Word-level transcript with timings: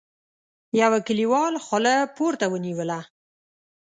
يوه 0.81 0.99
کليوال 1.07 1.53
خوله 1.65 1.95
پورته 2.15 2.45
ونيوله: 2.53 2.99